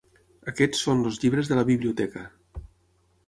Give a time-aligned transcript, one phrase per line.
[0.51, 2.25] Aquests són els llibres de la biblioteca.